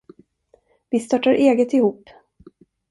[0.89, 2.09] Vi startar eget ihop.